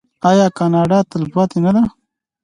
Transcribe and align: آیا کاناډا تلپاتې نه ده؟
آیا 0.29 0.47
کاناډا 0.57 0.99
تلپاتې 1.11 1.57
نه 1.65 1.71
ده؟ 1.75 1.83